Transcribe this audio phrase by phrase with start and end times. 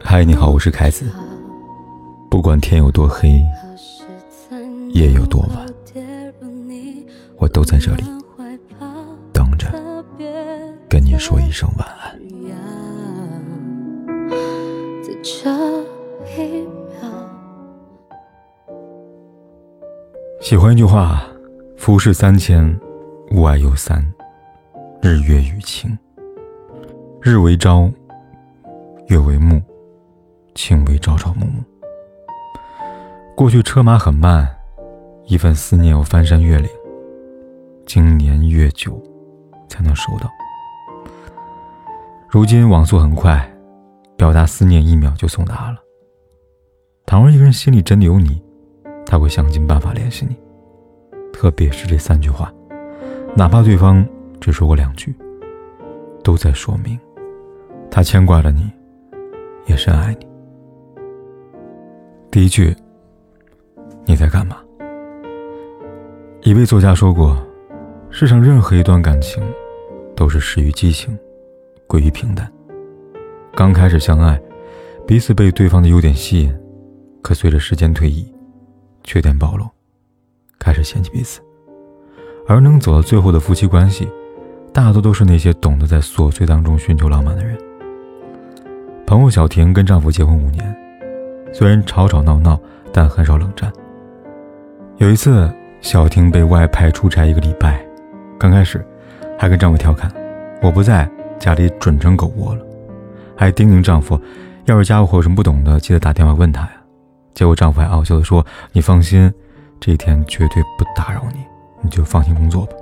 [0.00, 1.10] 嗨，你好，我是凯子。
[2.30, 3.42] 不管天有多黑，
[4.90, 5.66] 夜有多晚，
[7.38, 8.04] 我都在这里
[9.32, 9.72] 等着
[10.88, 12.16] 跟你说一声晚安。
[20.40, 21.24] 喜欢一句话：
[21.76, 22.78] 浮世三千，
[23.32, 24.00] 吾爱有三。
[25.02, 25.98] 日月与晴，
[27.24, 27.88] 日为朝，
[29.06, 29.62] 月为暮，
[30.56, 31.62] 情为朝朝暮暮。
[33.36, 34.52] 过去车马很慢，
[35.26, 36.68] 一份思念要翻山越岭，
[37.86, 39.00] 经年月久
[39.68, 40.28] 才能收到。
[42.28, 43.48] 如今网速很快，
[44.16, 45.76] 表达思念一秒就送达了。
[47.06, 48.42] 倘若一个人心里真的有你，
[49.06, 50.36] 他会想尽办法联系你，
[51.32, 52.52] 特别是这三句话，
[53.36, 54.04] 哪怕对方。
[54.40, 55.14] 只说过两句，
[56.24, 56.98] 都在说明，
[57.94, 58.72] 他牵挂着你，
[59.66, 60.26] 也深爱你。
[62.30, 62.74] 第一句，
[64.06, 64.56] 你在干嘛？
[66.40, 67.36] 一位作家说过，
[68.08, 69.42] 世上任何一段感情，
[70.16, 71.14] 都是始于激情，
[71.86, 72.50] 归于平淡。
[73.54, 74.40] 刚开始相爱，
[75.06, 76.58] 彼此被对方的优点吸引，
[77.20, 78.26] 可随着时间推移，
[79.04, 79.68] 缺点暴露，
[80.58, 81.42] 开始嫌弃彼此，
[82.48, 84.08] 而能走到最后的夫妻关系。
[84.72, 87.58] 大多都是那些懂得在琐碎当中寻求浪漫的人。
[89.12, 90.74] 朋友小婷跟丈夫结婚五年，
[91.52, 92.58] 虽然吵吵闹闹，
[92.94, 93.70] 但很少冷战。
[94.96, 97.84] 有一次，小婷被外派出差一个礼拜，
[98.38, 98.82] 刚开始
[99.38, 100.10] 还跟丈夫调侃
[100.64, 101.06] ：“我不在
[101.38, 102.64] 家里准成狗窝了。”
[103.36, 104.18] 还叮咛丈夫
[104.64, 106.72] ：“要是家务活有什么不懂的，记得打电话问他呀。”
[107.36, 109.30] 结果丈夫还傲娇地说：“你放心，
[109.78, 111.40] 这一天绝对不打扰你，
[111.82, 112.72] 你就放心工作吧。”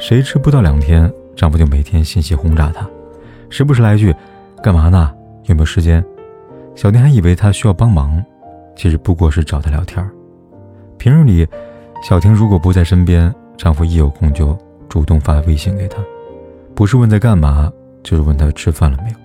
[0.00, 2.88] 谁知不到两天，丈夫就每天信息轰炸她，
[3.50, 4.16] 时不时来句
[4.64, 5.12] ：“干嘛呢？
[5.44, 6.04] 有没有时间？”
[6.74, 8.24] 小婷还以为他需要帮忙，
[8.74, 10.04] 其实不过是找他聊天。
[10.98, 11.46] 平日里，
[12.02, 14.56] 小婷如果不在身边，丈夫一有空就
[14.88, 15.98] 主动发微信给她，
[16.74, 17.70] 不是问在干嘛，
[18.02, 19.16] 就是问她吃饭了没有。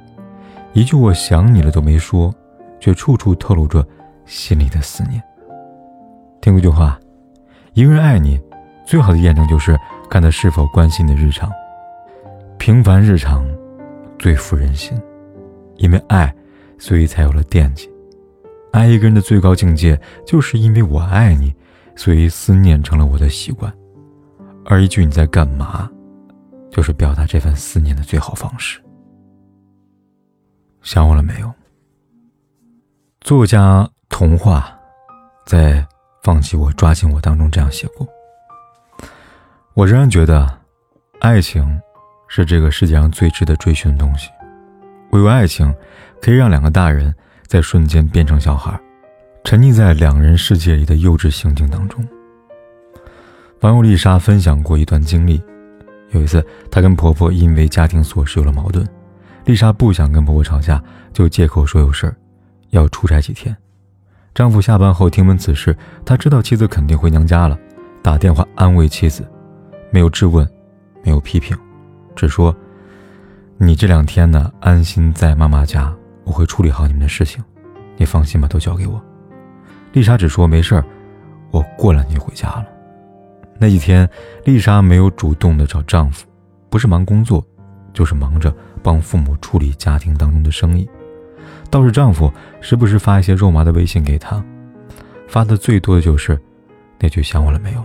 [0.74, 2.34] 一句“我想你了”都没说，
[2.80, 3.86] 却处处透露着
[4.26, 5.22] 心里的思念。
[6.42, 7.00] 听过一句话
[7.74, 8.40] ：“一个人爱你，
[8.86, 9.78] 最好的验证就是。”
[10.10, 11.52] 看他是否关心的日常，
[12.58, 13.46] 平凡日常，
[14.18, 14.98] 最抚人心。
[15.78, 16.34] 因为爱，
[16.78, 17.90] 所以才有了惦记。
[18.72, 21.54] 爱一个人的最高境界，就是因为我爱你，
[21.96, 23.74] 所以思念成了我的习惯。
[24.66, 25.90] 而一句你在干嘛，
[26.70, 28.82] 就是表达这份思念的最好方式。
[30.82, 31.52] 想我了没有？
[33.22, 34.78] 作家童话，
[35.46, 35.82] 在
[36.24, 38.08] 《放弃我，抓紧我》当中这样写过。
[39.74, 40.60] 我仍然觉得，
[41.20, 41.82] 爱情
[42.28, 44.30] 是这个世界上最值得追寻的东西。
[45.12, 45.74] 唯有爱情，
[46.22, 47.14] 可以让两个大人
[47.46, 48.80] 在瞬间变成小孩，
[49.44, 52.06] 沉溺在两人世界里的幼稚行径当中。
[53.62, 55.42] 网友丽莎分享过一段经历：
[56.12, 58.88] 有一次，她跟婆婆因为家庭琐事有了矛盾，
[59.46, 62.16] 丽莎不想跟婆婆吵架，就借口说有事儿，
[62.72, 63.56] 要出差几天。
[64.36, 65.76] 丈夫下班后听闻此事，
[66.06, 67.58] 他知道妻子肯定回娘家了，
[68.04, 69.28] 打电话安慰妻子。
[69.90, 70.48] 没有质问，
[71.02, 71.58] 没有批评，
[72.16, 72.56] 只说
[73.60, 75.92] ：“你这两天呢，安心在妈妈家，
[76.24, 77.44] 我会处理好你们的事情，
[77.98, 79.02] 你放心吧，都交给我。”
[79.94, 80.86] 丽莎只说：“没事儿，
[81.50, 82.68] 我过两天回家了。”
[83.60, 84.08] 那几天，
[84.46, 86.28] 丽莎没有主动的找丈夫，
[86.70, 87.44] 不是忙工作，
[87.94, 90.88] 就是忙着帮父母处理家庭当中的生意。
[91.72, 92.32] 倒是丈夫
[92.62, 94.44] 时不时发一些肉麻的微信给她，
[95.28, 96.40] 发的最多的就是
[97.00, 97.84] 那句“想我了没有？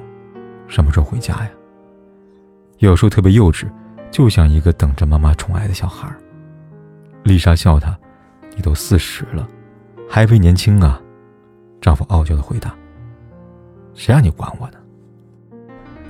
[0.69, 1.51] 什么时候回家呀？”
[2.79, 3.67] 有时候特别幼稚，
[4.13, 6.09] 就像一个等着妈妈宠爱的小孩。
[7.25, 7.99] 丽莎笑他
[8.55, 9.49] ：“你都四十了，
[10.09, 11.01] 还为年轻啊？”
[11.81, 12.73] 丈夫傲娇的回答
[13.95, 14.79] ：“谁让你管我的？”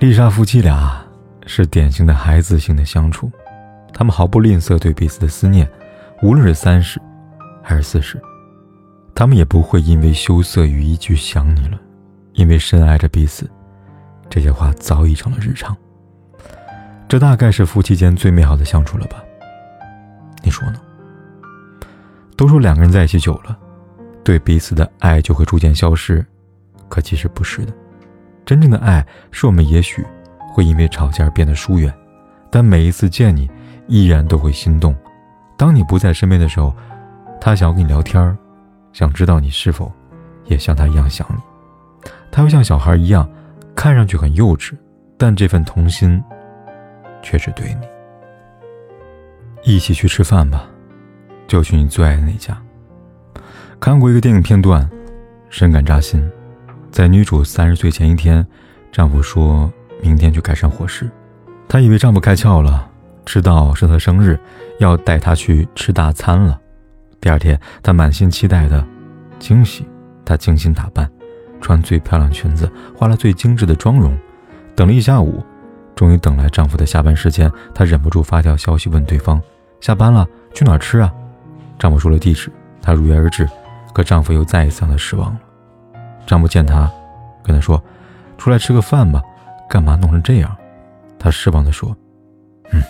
[0.00, 1.00] 丽莎夫妻俩
[1.46, 3.30] 是典型的孩子性的相处，
[3.94, 5.70] 他们毫不吝啬对彼此的思念，
[6.22, 7.00] 无论是三十
[7.62, 8.20] 还是四十，
[9.14, 11.78] 他们也不会因为羞涩于一句“想你了”，
[12.34, 13.48] 因为深爱着彼此，
[14.28, 15.76] 这些话早已成了日常。
[17.12, 19.22] 这大概是夫妻间最美好的相处了吧？
[20.42, 20.80] 你说呢？
[22.38, 23.54] 都说两个人在一起久了，
[24.24, 26.24] 对彼此的爱就会逐渐消失，
[26.88, 27.72] 可其实不是的。
[28.46, 30.02] 真正的爱是我们也许
[30.54, 31.92] 会因为吵架而变得疏远，
[32.50, 33.46] 但每一次见你，
[33.88, 34.96] 依然都会心动。
[35.58, 36.74] 当你不在身边的时候，
[37.38, 38.34] 他想要跟你聊天
[38.94, 39.92] 想知道你是否
[40.46, 42.10] 也像他一样想你。
[42.30, 43.28] 他会像小孩一样，
[43.76, 44.72] 看上去很幼稚，
[45.18, 46.18] 但这份童心。
[47.22, 47.86] 却是对你。
[49.62, 50.68] 一起去吃饭吧，
[51.46, 52.60] 就去你最爱的那家。
[53.78, 54.88] 看过一个电影片段，
[55.48, 56.28] 深感扎心。
[56.90, 58.46] 在女主三十岁前一天，
[58.90, 59.72] 丈夫说
[60.02, 61.10] 明天去改善伙食，
[61.68, 62.90] 她以为丈夫开窍了，
[63.24, 64.38] 知道是她生日，
[64.78, 66.60] 要带她去吃大餐了。
[67.20, 68.84] 第二天，她满心期待的
[69.38, 69.86] 惊喜，
[70.24, 71.10] 她精心打扮，
[71.60, 74.18] 穿最漂亮裙子，化了最精致的妆容，
[74.74, 75.42] 等了一下午，
[75.94, 79.40] 终于等来丈夫的下班时间，她忍不住发条消息问对方。
[79.80, 81.12] 下班了，去哪儿吃啊？
[81.78, 82.50] 丈夫说了地址，
[82.80, 83.48] 她如约而至，
[83.92, 85.40] 可丈夫又再一次让她失望了。
[86.26, 86.90] 丈夫见她，
[87.42, 87.82] 跟她说
[88.38, 89.20] ：“出来吃个饭吧，
[89.68, 90.56] 干嘛弄成这样？”
[91.18, 91.94] 她失望地说
[92.72, 92.82] ：“嗯，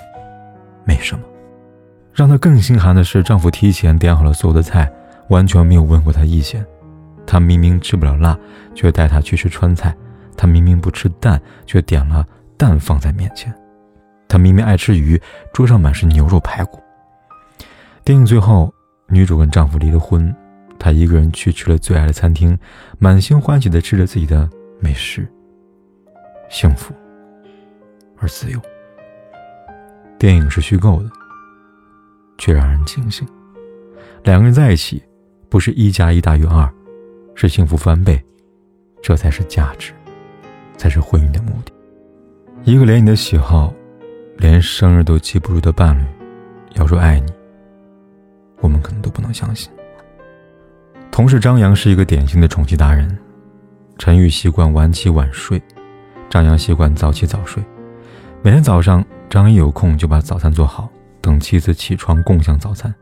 [0.85, 1.25] 没什么。”
[2.13, 4.91] 让她更心寒的是，丈夫提前点好了所有的菜，
[5.29, 6.65] 完全没有问过她意见。
[7.27, 8.39] 她明明吃不了辣，
[8.75, 9.91] 却带她去吃川菜；
[10.37, 12.27] 她明明不吃蛋，却点了
[12.57, 13.53] 蛋放在面前。
[14.29, 15.21] 她明明爱吃鱼，
[15.53, 16.81] 桌上满是牛肉排骨。
[18.05, 18.73] 电影最后，
[19.09, 20.35] 女主跟丈夫离了婚，
[20.79, 22.59] 她一个人去吃了最爱的餐厅，
[22.99, 24.49] 满心欢喜地吃着自己的
[24.81, 25.29] 美食，
[26.49, 26.95] 幸福
[28.19, 28.61] 而自由。
[30.19, 31.11] 电影是虚构的，
[32.39, 33.27] 却让人惊醒。
[34.25, 35.03] 两个人在一起，
[35.49, 36.73] 不是一加一大于二，
[37.35, 38.23] 是幸福翻倍，
[39.03, 39.93] 这才是价值，
[40.77, 41.73] 才是婚姻的目的。
[42.65, 43.73] 一个连你的喜好。
[44.39, 46.05] 连生日都记不住的伴侣，
[46.75, 47.33] 要说爱你，
[48.61, 49.71] 我们可能都不能相信。
[51.13, 53.17] 同事张扬是一个典型的宠妻达人。
[53.99, 55.63] 陈玉习惯晚起晚睡，
[56.29, 57.63] 张扬习惯早起早睡。
[58.43, 60.89] 每天早上，张一有空就把早餐做好，
[61.21, 62.93] 等妻子起床共享早餐。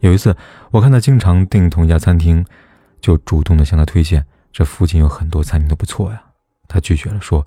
[0.00, 0.36] 有一次，
[0.70, 2.44] 我看他经常订同一家餐厅，
[3.00, 6.22] 就主动的向他推荐，这附近有很多餐厅都不错呀。
[6.68, 7.44] 他拒绝了，说：“，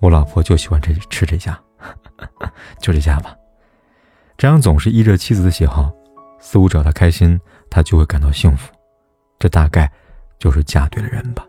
[0.00, 1.58] 我老婆就喜欢这吃这家。
[2.80, 3.36] ”就这家吧，
[4.36, 5.92] 这样总是依着妻子的喜好，
[6.40, 7.40] 似乎只要她开心，
[7.70, 8.72] 她就会感到幸福。
[9.38, 9.90] 这大概
[10.38, 11.46] 就是嫁对了人吧。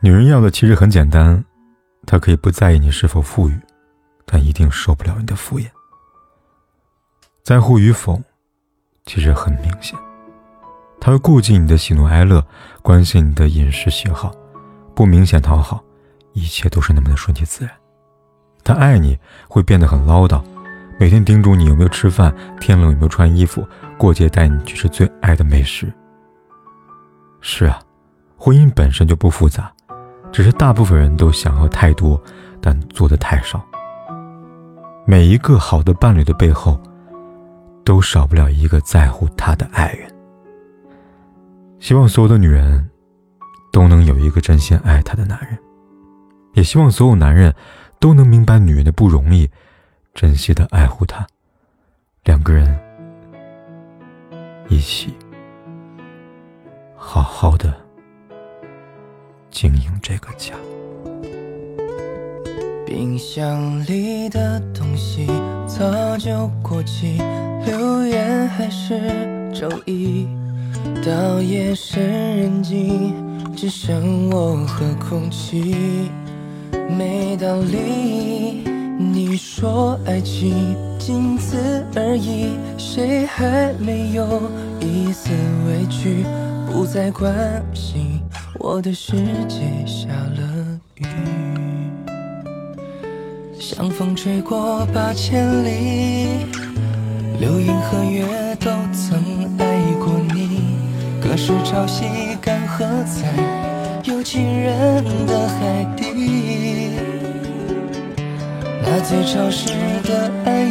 [0.00, 1.44] 女人要的其实很简单，
[2.06, 3.60] 她可以不在意你是否富裕，
[4.24, 5.66] 但一定受不了你的敷衍。
[7.44, 8.20] 在乎与否，
[9.04, 9.96] 其实很明显，
[11.00, 12.44] 她会顾及你的喜怒哀乐，
[12.82, 14.32] 关心你的饮食喜好，
[14.94, 15.82] 不明显讨好，
[16.32, 17.74] 一切都是那么的顺其自然。
[18.62, 19.18] 他爱你
[19.48, 20.42] 会变得很唠叨，
[20.98, 23.66] 每天叮嘱你有没有吃饭，天冷有没有穿衣服，
[23.98, 25.92] 过节带你去吃最爱的美食。
[27.40, 27.80] 是啊，
[28.36, 29.72] 婚姻本身就不复杂，
[30.30, 32.22] 只是大部分人都想要太多，
[32.60, 33.64] 但做的太少。
[35.06, 36.78] 每一个好的伴侣的背后，
[37.82, 40.08] 都少不了一个在乎他的爱人。
[41.78, 42.88] 希望所有的女人，
[43.72, 45.58] 都能有一个真心爱她的男人，
[46.52, 47.54] 也希望所有男人。
[48.02, 49.50] 都能明白女人的不容易，
[50.14, 51.26] 珍惜的爱护她，
[52.24, 52.74] 两个人
[54.70, 55.12] 一起
[56.96, 57.74] 好好的
[59.50, 60.54] 经营这个家。
[62.86, 65.26] 冰箱里的东西
[65.68, 67.18] 早就过期，
[67.66, 68.98] 留言还是
[69.52, 70.26] 周一，
[71.04, 73.14] 到夜深人静，
[73.54, 76.10] 只剩我和空气。
[76.88, 78.64] 没道理，
[78.98, 84.42] 你说爱情仅此而已，谁还没有
[84.80, 85.30] 一丝
[85.66, 86.24] 委屈？
[86.72, 87.34] 不再关
[87.74, 88.20] 心
[88.58, 89.16] 我的世
[89.48, 91.06] 界下了雨，
[93.58, 96.46] 像风吹过八千里，
[97.40, 98.24] 流云和月
[98.60, 99.18] 都曾
[99.58, 100.76] 爱过你，
[101.20, 102.04] 可是潮汐
[102.40, 103.69] 干涸在。
[104.04, 106.90] 有情人的海底，
[108.82, 109.68] 那最潮湿
[110.04, 110.70] 的爱意，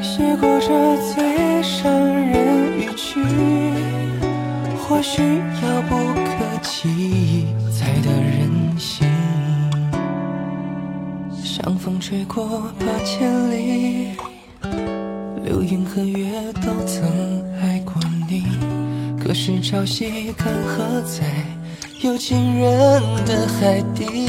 [0.00, 3.20] 写过这最伤人语句。
[4.78, 6.30] 或许遥不可
[6.62, 9.08] 及才得人心，
[11.42, 14.12] 像风吹过八千里，
[15.44, 17.08] 流云和月都曾
[17.60, 17.94] 爱过
[18.28, 18.69] 你。
[19.22, 21.22] 可是潮汐干涸在
[22.02, 24.28] 有情人的海底，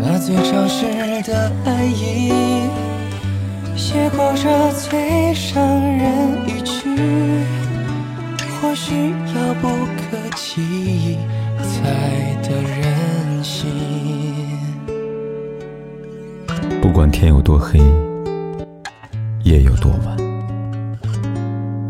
[0.00, 0.86] 那最潮湿
[1.22, 2.32] 的爱意，
[3.76, 6.80] 写过这最伤人语句。
[8.60, 11.16] 或许遥不可及
[11.62, 13.70] 才得人心。
[16.82, 17.78] 不管天有多黑，
[19.44, 20.29] 夜有多晚。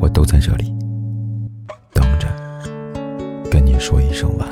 [0.00, 0.74] 我都在这里
[1.92, 2.26] 等着，
[3.50, 4.48] 跟你说一声晚